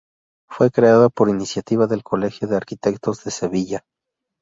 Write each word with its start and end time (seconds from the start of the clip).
Fue 0.49 0.71
creada 0.71 1.09
por 1.09 1.29
iniciativa 1.29 1.85
del 1.85 2.01
Colegio 2.01 2.47
de 2.47 2.55
Arquitectos 2.57 3.23
de 3.23 3.29
Sevilla. 3.29 3.85